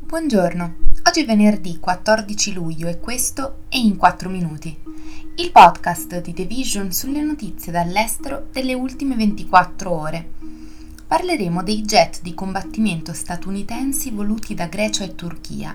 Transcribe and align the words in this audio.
Buongiorno, 0.00 0.74
oggi 1.04 1.22
è 1.22 1.24
venerdì 1.24 1.78
14 1.78 2.52
luglio 2.52 2.86
e 2.86 3.00
questo 3.00 3.60
è 3.70 3.76
In 3.76 3.96
4 3.96 4.28
Minuti, 4.28 4.76
il 5.36 5.50
podcast 5.50 6.20
di 6.20 6.34
The 6.34 6.44
Vision 6.44 6.92
sulle 6.92 7.22
notizie 7.22 7.72
dall'estero 7.72 8.48
delle 8.52 8.74
ultime 8.74 9.16
24 9.16 9.90
ore. 9.90 10.30
Parleremo 11.06 11.62
dei 11.62 11.80
jet 11.80 12.20
di 12.20 12.34
combattimento 12.34 13.14
statunitensi 13.14 14.10
voluti 14.10 14.54
da 14.54 14.66
Grecia 14.66 15.04
e 15.04 15.14
Turchia, 15.14 15.74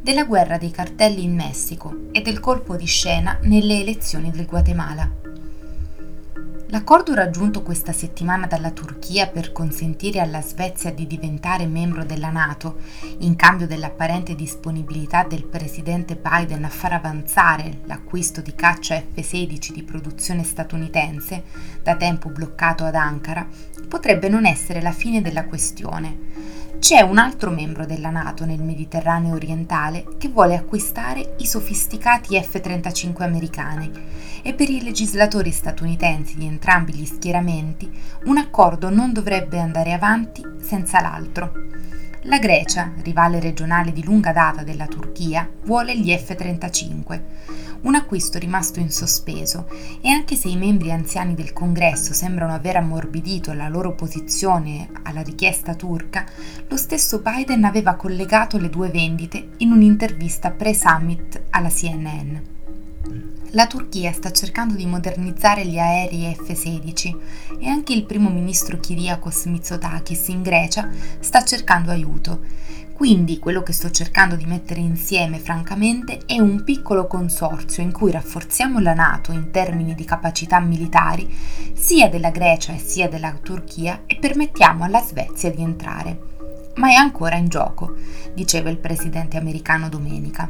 della 0.00 0.24
guerra 0.24 0.56
dei 0.56 0.70
cartelli 0.70 1.22
in 1.22 1.34
Messico 1.34 2.08
e 2.10 2.22
del 2.22 2.40
colpo 2.40 2.76
di 2.76 2.86
scena 2.86 3.38
nelle 3.42 3.80
elezioni 3.80 4.30
del 4.30 4.46
Guatemala. 4.46 5.33
L'accordo 6.74 7.14
raggiunto 7.14 7.62
questa 7.62 7.92
settimana 7.92 8.48
dalla 8.48 8.72
Turchia 8.72 9.28
per 9.28 9.52
consentire 9.52 10.18
alla 10.18 10.42
Svezia 10.42 10.90
di 10.90 11.06
diventare 11.06 11.66
membro 11.66 12.04
della 12.04 12.30
Nato, 12.30 12.78
in 13.18 13.36
cambio 13.36 13.68
dell'apparente 13.68 14.34
disponibilità 14.34 15.22
del 15.22 15.44
presidente 15.44 16.16
Biden 16.16 16.64
a 16.64 16.68
far 16.68 16.94
avanzare 16.94 17.82
l'acquisto 17.84 18.40
di 18.40 18.56
caccia 18.56 18.96
F-16 18.96 19.70
di 19.70 19.84
produzione 19.84 20.42
statunitense, 20.42 21.44
da 21.80 21.94
tempo 21.94 22.28
bloccato 22.28 22.82
ad 22.82 22.96
Ankara, 22.96 23.46
potrebbe 23.86 24.28
non 24.28 24.44
essere 24.44 24.82
la 24.82 24.90
fine 24.90 25.22
della 25.22 25.44
questione 25.44 26.63
c'è 26.78 27.00
un 27.00 27.18
altro 27.18 27.50
membro 27.50 27.86
della 27.86 28.10
Nato 28.10 28.44
nel 28.44 28.62
Mediterraneo 28.62 29.34
orientale 29.34 30.04
che 30.18 30.28
vuole 30.28 30.54
acquistare 30.54 31.34
i 31.38 31.46
sofisticati 31.46 32.38
F-35 32.40 33.22
americani 33.22 33.90
e 34.42 34.52
per 34.54 34.68
i 34.68 34.82
legislatori 34.82 35.50
statunitensi 35.50 36.36
di 36.36 36.46
entrambi 36.46 36.92
gli 36.92 37.06
schieramenti 37.06 37.90
un 38.24 38.36
accordo 38.38 38.90
non 38.90 39.12
dovrebbe 39.12 39.58
andare 39.58 39.92
avanti 39.92 40.42
senza 40.60 41.00
l'altro. 41.00 41.52
La 42.26 42.38
Grecia, 42.38 42.90
rivale 43.02 43.38
regionale 43.38 43.92
di 43.92 44.02
lunga 44.02 44.32
data 44.32 44.62
della 44.62 44.86
Turchia, 44.86 45.48
vuole 45.64 45.96
gli 45.98 46.10
F-35 46.10 47.20
un 47.82 47.94
acquisto 47.94 48.38
rimasto 48.38 48.80
in 48.80 48.90
sospeso 48.90 49.68
e 50.00 50.08
anche 50.08 50.34
se 50.34 50.48
i 50.48 50.56
membri 50.56 50.90
anziani 50.90 51.34
del 51.34 51.52
congresso 51.52 52.14
sembrano 52.14 52.54
aver 52.54 52.76
ammorbidito 52.76 53.52
la 53.52 53.68
loro 53.68 53.92
posizione 53.92 54.88
alla 55.02 55.20
richiesta 55.20 55.74
turca, 55.74 56.24
lo 56.66 56.76
stesso 56.78 57.20
Biden 57.20 57.64
aveva 57.64 57.94
collegato 57.94 58.56
le 58.56 58.70
due 58.70 58.88
vendite 58.88 59.50
in 59.58 59.72
un'intervista 59.72 60.50
pre-summit 60.50 61.42
alla 61.50 61.68
CNN. 61.68 62.36
La 63.50 63.66
Turchia 63.66 64.12
sta 64.12 64.30
cercando 64.32 64.74
di 64.74 64.86
modernizzare 64.86 65.64
gli 65.64 65.78
aerei 65.78 66.34
F-16 66.34 67.16
e 67.60 67.68
anche 67.68 67.92
il 67.92 68.04
primo 68.04 68.30
ministro 68.30 68.78
Kyriakos 68.78 69.44
Mitsotakis 69.44 70.28
in 70.28 70.42
Grecia 70.42 70.88
sta 71.20 71.44
cercando 71.44 71.90
aiuto 71.90 72.40
quindi 72.94 73.40
quello 73.40 73.64
che 73.64 73.72
sto 73.72 73.90
cercando 73.90 74.36
di 74.36 74.44
mettere 74.44 74.78
insieme, 74.78 75.40
francamente, 75.40 76.20
è 76.26 76.38
un 76.38 76.62
piccolo 76.62 77.08
consorzio 77.08 77.82
in 77.82 77.90
cui 77.90 78.12
rafforziamo 78.12 78.78
la 78.78 78.94
Nato 78.94 79.32
in 79.32 79.50
termini 79.50 79.96
di 79.96 80.04
capacità 80.04 80.60
militari, 80.60 81.28
sia 81.74 82.08
della 82.08 82.30
Grecia 82.30 82.72
e 82.72 82.78
sia 82.78 83.08
della 83.08 83.36
Turchia, 83.42 84.02
e 84.06 84.16
permettiamo 84.20 84.84
alla 84.84 85.00
Svezia 85.00 85.50
di 85.50 85.60
entrare. 85.60 86.18
Ma 86.76 86.90
è 86.90 86.94
ancora 86.94 87.34
in 87.34 87.48
gioco, 87.48 87.96
diceva 88.32 88.70
il 88.70 88.78
presidente 88.78 89.36
americano 89.36 89.88
domenica. 89.88 90.48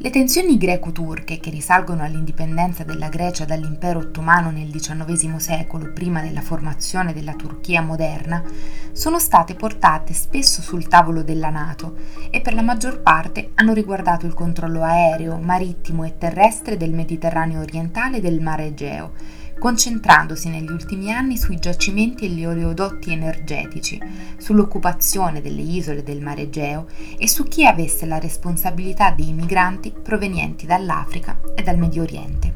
Le 0.00 0.10
tensioni 0.10 0.56
greco-turche, 0.58 1.40
che 1.40 1.50
risalgono 1.50 2.04
all'indipendenza 2.04 2.84
della 2.84 3.08
Grecia 3.08 3.44
dall'impero 3.44 3.98
ottomano 3.98 4.52
nel 4.52 4.70
XIX 4.70 5.34
secolo, 5.38 5.92
prima 5.92 6.20
della 6.22 6.40
formazione 6.40 7.12
della 7.12 7.34
Turchia 7.34 7.82
moderna, 7.82 8.44
sono 8.92 9.18
state 9.18 9.56
portate 9.56 10.12
spesso 10.12 10.62
sul 10.62 10.86
tavolo 10.86 11.24
della 11.24 11.50
Nato 11.50 11.96
e 12.30 12.40
per 12.40 12.54
la 12.54 12.62
maggior 12.62 13.00
parte 13.00 13.50
hanno 13.54 13.72
riguardato 13.72 14.24
il 14.24 14.34
controllo 14.34 14.84
aereo, 14.84 15.36
marittimo 15.38 16.04
e 16.04 16.16
terrestre 16.16 16.76
del 16.76 16.92
Mediterraneo 16.92 17.60
orientale 17.60 18.18
e 18.18 18.20
del 18.20 18.40
Mare 18.40 18.66
Egeo, 18.66 19.10
concentrandosi 19.58 20.48
negli 20.48 20.70
ultimi 20.70 21.12
anni 21.12 21.36
sui 21.36 21.58
giacimenti 21.58 22.24
e 22.24 22.28
gli 22.28 22.44
oleodotti 22.44 23.12
energetici, 23.12 24.00
sull'occupazione 24.38 25.40
delle 25.40 25.62
isole 25.62 26.02
del 26.02 26.22
Mare 26.22 26.42
Egeo 26.42 26.86
e 27.18 27.28
su 27.28 27.44
chi 27.44 27.66
avesse 27.66 28.06
la 28.06 28.18
responsabilità 28.18 29.10
dei 29.10 29.32
migranti 29.32 29.92
provenienti 29.92 30.66
dall'Africa 30.66 31.40
e 31.54 31.62
dal 31.62 31.76
Medio 31.76 32.02
Oriente. 32.02 32.52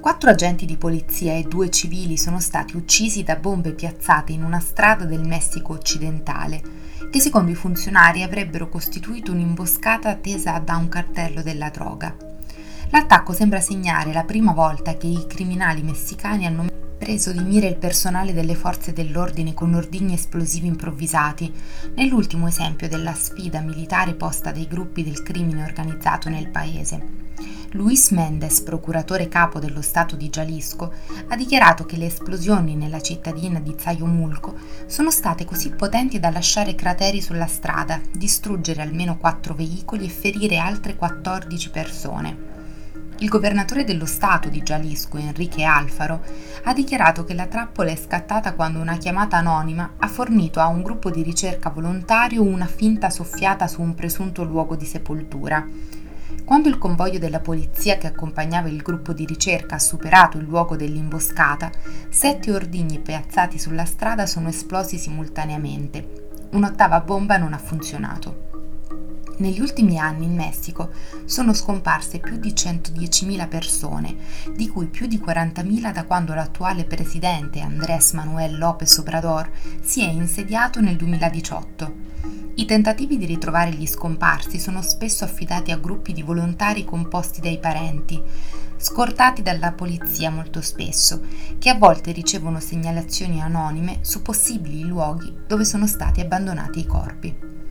Quattro 0.00 0.30
agenti 0.30 0.64
di 0.64 0.76
polizia 0.76 1.34
e 1.34 1.42
due 1.42 1.70
civili 1.70 2.16
sono 2.16 2.40
stati 2.40 2.76
uccisi 2.76 3.24
da 3.24 3.36
bombe 3.36 3.72
piazzate 3.72 4.32
in 4.32 4.44
una 4.44 4.60
strada 4.60 5.04
del 5.04 5.26
Messico 5.26 5.72
occidentale, 5.72 6.62
che 7.10 7.20
secondo 7.20 7.50
i 7.50 7.56
funzionari 7.56 8.22
avrebbero 8.22 8.68
costituito 8.68 9.32
un'imboscata 9.32 10.08
attesa 10.08 10.58
da 10.60 10.76
un 10.76 10.88
cartello 10.88 11.42
della 11.42 11.68
droga. 11.70 12.27
L'attacco 12.90 13.34
sembra 13.34 13.60
segnare 13.60 14.14
la 14.14 14.24
prima 14.24 14.52
volta 14.52 14.96
che 14.96 15.06
i 15.06 15.26
criminali 15.26 15.82
messicani 15.82 16.46
hanno 16.46 16.66
preso 16.96 17.32
di 17.32 17.42
mira 17.42 17.66
il 17.66 17.76
personale 17.76 18.32
delle 18.32 18.54
forze 18.54 18.94
dell'ordine 18.94 19.52
con 19.52 19.74
ordigni 19.74 20.14
esplosivi 20.14 20.68
improvvisati, 20.68 21.52
nell'ultimo 21.94 22.48
esempio 22.48 22.88
della 22.88 23.12
sfida 23.12 23.60
militare 23.60 24.14
posta 24.14 24.52
dai 24.52 24.66
gruppi 24.66 25.04
del 25.04 25.22
crimine 25.22 25.64
organizzato 25.64 26.30
nel 26.30 26.48
paese. 26.48 27.26
Luis 27.72 28.10
Mendes, 28.10 28.62
procuratore 28.62 29.28
capo 29.28 29.58
dello 29.58 29.82
Stato 29.82 30.16
di 30.16 30.30
Jalisco, 30.30 30.90
ha 31.28 31.36
dichiarato 31.36 31.84
che 31.84 31.98
le 31.98 32.06
esplosioni 32.06 32.74
nella 32.74 33.02
cittadina 33.02 33.60
di 33.60 33.74
Zayomulco 33.76 34.56
sono 34.86 35.10
state 35.10 35.44
così 35.44 35.70
potenti 35.70 36.18
da 36.18 36.30
lasciare 36.30 36.74
crateri 36.74 37.20
sulla 37.20 37.46
strada, 37.46 38.00
distruggere 38.10 38.80
almeno 38.80 39.18
quattro 39.18 39.52
veicoli 39.52 40.06
e 40.06 40.08
ferire 40.08 40.56
altre 40.56 40.96
14 40.96 41.70
persone. 41.70 42.57
Il 43.20 43.28
governatore 43.28 43.82
dello 43.82 44.06
Stato 44.06 44.48
di 44.48 44.62
Jalisco, 44.62 45.16
Enrique 45.16 45.64
Alfaro, 45.64 46.22
ha 46.62 46.72
dichiarato 46.72 47.24
che 47.24 47.34
la 47.34 47.46
trappola 47.46 47.90
è 47.90 47.96
scattata 47.96 48.54
quando 48.54 48.78
una 48.78 48.96
chiamata 48.96 49.38
anonima 49.38 49.94
ha 49.98 50.06
fornito 50.06 50.60
a 50.60 50.68
un 50.68 50.82
gruppo 50.82 51.10
di 51.10 51.24
ricerca 51.24 51.70
volontario 51.70 52.44
una 52.44 52.66
finta 52.66 53.10
soffiata 53.10 53.66
su 53.66 53.82
un 53.82 53.96
presunto 53.96 54.44
luogo 54.44 54.76
di 54.76 54.84
sepoltura. 54.84 55.66
Quando 56.44 56.68
il 56.68 56.78
convoglio 56.78 57.18
della 57.18 57.40
polizia 57.40 57.98
che 57.98 58.06
accompagnava 58.06 58.68
il 58.68 58.82
gruppo 58.82 59.12
di 59.12 59.26
ricerca 59.26 59.74
ha 59.74 59.80
superato 59.80 60.38
il 60.38 60.44
luogo 60.44 60.76
dell'imboscata, 60.76 61.72
sette 62.08 62.52
ordigni 62.52 63.00
piazzati 63.00 63.58
sulla 63.58 63.84
strada 63.84 64.26
sono 64.26 64.48
esplosi 64.48 64.96
simultaneamente. 64.96 66.28
Un'ottava 66.52 67.00
bomba 67.00 67.36
non 67.36 67.52
ha 67.52 67.58
funzionato. 67.58 68.57
Negli 69.38 69.60
ultimi 69.60 69.98
anni 69.98 70.24
in 70.24 70.34
Messico 70.34 70.90
sono 71.24 71.52
scomparse 71.52 72.18
più 72.18 72.38
di 72.38 72.50
110.000 72.50 73.46
persone, 73.46 74.16
di 74.56 74.68
cui 74.68 74.86
più 74.86 75.06
di 75.06 75.22
40.000 75.24 75.92
da 75.92 76.04
quando 76.04 76.34
l'attuale 76.34 76.84
presidente 76.84 77.60
Andrés 77.60 78.14
Manuel 78.14 78.58
López 78.58 78.98
Obrador 78.98 79.48
si 79.80 80.02
è 80.02 80.08
insediato 80.08 80.80
nel 80.80 80.96
2018. 80.96 82.06
I 82.56 82.64
tentativi 82.64 83.16
di 83.16 83.26
ritrovare 83.26 83.70
gli 83.70 83.86
scomparsi 83.86 84.58
sono 84.58 84.82
spesso 84.82 85.22
affidati 85.22 85.70
a 85.70 85.78
gruppi 85.78 86.12
di 86.12 86.22
volontari 86.22 86.84
composti 86.84 87.40
dai 87.40 87.60
parenti, 87.60 88.20
scortati 88.76 89.42
dalla 89.42 89.70
polizia 89.70 90.30
molto 90.30 90.60
spesso, 90.60 91.20
che 91.58 91.70
a 91.70 91.78
volte 91.78 92.10
ricevono 92.10 92.58
segnalazioni 92.58 93.40
anonime 93.40 93.98
su 94.00 94.20
possibili 94.20 94.82
luoghi 94.82 95.32
dove 95.46 95.64
sono 95.64 95.86
stati 95.86 96.20
abbandonati 96.20 96.80
i 96.80 96.86
corpi. 96.86 97.67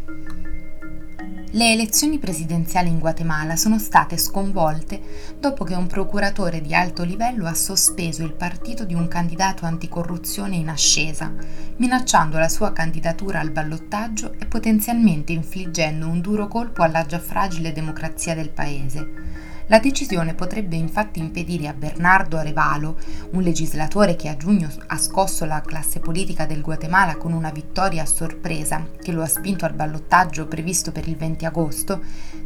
Le 1.57 1.72
elezioni 1.72 2.19
presidenziali 2.19 2.88
in 2.88 3.00
Guatemala 3.00 3.56
sono 3.56 3.79
state 3.79 4.16
sconvolte 4.18 5.01
dopo 5.40 5.63
che 5.63 5.73
un 5.73 5.88
procuratore 5.88 6.62
di 6.62 6.75
alto 6.75 7.01
livello 7.01 7.47
ha 7.47 7.56
sospeso 7.56 8.22
il 8.22 8.34
partito 8.34 8.85
di 8.85 8.94
un 8.94 9.07
candidato 9.07 9.66
anticorruzione 9.66 10.56
in 10.56 10.69
ascesa, 10.69 11.34
minacciando 11.78 12.38
la 12.38 12.47
sua 12.47 12.73
candidatura 12.73 13.40
al 13.40 13.49
ballottaggio 13.49 14.34
e 14.37 14.46
potenzialmente 14.46 15.32
infliggendo 15.32 16.08
un 16.08 16.22
duro 16.22 16.47
colpo 16.47 16.84
alla 16.84 17.08
già 17.08 17.17
fragile 17.17 17.73
democrazia 17.73 18.35
del 18.35 18.52
paese. 18.52 19.57
La 19.67 19.79
decisione 19.79 20.34
potrebbe 20.34 20.78
infatti 20.78 21.19
impedire 21.19 21.67
a 21.67 21.73
Bernardo 21.73 22.37
Arevalo, 22.37 22.97
un 23.31 23.41
legislatore 23.41 24.16
che 24.16 24.29
a 24.29 24.37
giugno 24.37 24.69
ha 24.87 24.97
scosso 24.97 25.43
la 25.43 25.61
classe 25.61 25.99
politica 25.99 26.46
del 26.46 26.61
Guatemala 26.61 27.17
con 27.17 27.34
una 27.34 27.52
vittoria 27.52 28.03
a 28.03 28.05
sorpresa 28.05 28.87
che 29.02 29.11
lo 29.11 29.22
ha 29.22 29.28
spinto 29.28 29.66
al 29.66 29.73
ballottaggio 29.73 30.47
previsto 30.47 30.91
per 30.93 31.08
il 31.08 31.17
20 31.17 31.46
agosto, 31.46 32.02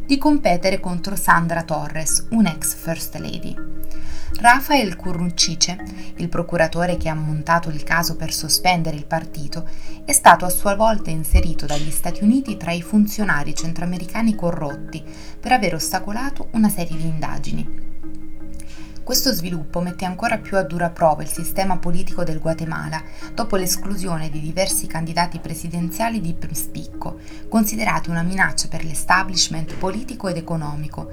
di 0.05 0.17
competere 0.17 0.79
contro 0.79 1.15
Sandra 1.15 1.61
Torres, 1.61 2.25
un'ex 2.31 2.73
First 2.73 3.15
Lady. 3.17 3.80
Rafael 4.41 4.95
Curruncice, 4.95 5.77
il 6.15 6.27
procuratore 6.27 6.97
che 6.97 7.09
ha 7.09 7.13
montato 7.13 7.69
il 7.69 7.83
caso 7.83 8.15
per 8.15 8.33
sospendere 8.33 8.95
il 8.95 9.05
partito, 9.05 9.69
è 10.03 10.13
stato 10.13 10.45
a 10.45 10.49
sua 10.49 10.73
volta 10.73 11.11
inserito 11.11 11.67
dagli 11.67 11.91
Stati 11.91 12.23
Uniti 12.23 12.57
tra 12.57 12.71
i 12.71 12.81
funzionari 12.81 13.53
centroamericani 13.53 14.33
corrotti 14.33 15.03
per 15.39 15.51
aver 15.51 15.75
ostacolato 15.75 16.47
una 16.53 16.69
serie 16.69 16.97
di 16.97 17.05
indagini. 17.05 17.89
Questo 19.03 19.31
sviluppo 19.31 19.79
mette 19.81 20.05
ancora 20.05 20.37
più 20.37 20.57
a 20.57 20.63
dura 20.63 20.89
prova 20.89 21.21
il 21.21 21.27
sistema 21.27 21.77
politico 21.77 22.23
del 22.23 22.39
Guatemala 22.39 23.03
dopo 23.35 23.57
l'esclusione 23.57 24.29
di 24.29 24.39
diversi 24.39 24.87
candidati 24.87 25.37
presidenziali 25.39 26.19
di 26.19 26.35
spicco, 26.53 27.19
considerati 27.47 28.09
una 28.09 28.23
minaccia 28.23 28.67
per 28.69 28.85
l'establishment 28.85 29.75
politico 29.75 30.29
ed 30.29 30.37
economico, 30.37 31.11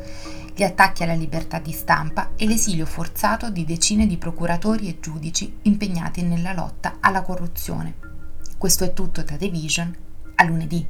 gli 0.58 0.64
attacchi 0.64 1.04
alla 1.04 1.14
libertà 1.14 1.60
di 1.60 1.70
stampa 1.70 2.30
e 2.34 2.44
l'esilio 2.44 2.84
forzato 2.84 3.48
di 3.48 3.64
decine 3.64 4.08
di 4.08 4.16
procuratori 4.16 4.88
e 4.88 4.98
giudici 4.98 5.58
impegnati 5.62 6.22
nella 6.22 6.52
lotta 6.52 6.96
alla 6.98 7.22
corruzione. 7.22 7.94
Questo 8.58 8.82
è 8.82 8.92
tutto 8.92 9.22
da 9.22 9.36
The 9.36 9.50
Vision, 9.50 9.96
a 10.34 10.42
lunedì. 10.42 10.84